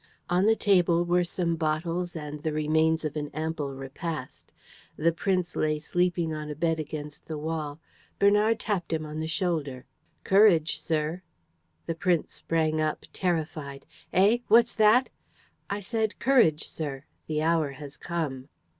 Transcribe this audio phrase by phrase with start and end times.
[0.31, 4.51] On the table were some bottles and the remains of an ample repast.
[4.97, 7.79] The prince lay sleeping on a bed against the wall.
[8.17, 9.85] Bernard tapped him on the shoulder:
[10.23, 11.21] "Courage, sir."
[11.85, 14.39] The prisoner sprang up, terrified: "Eh?
[14.47, 15.11] What's that?"
[15.69, 17.03] "I said, courage, sir.
[17.27, 18.49] The hour has come."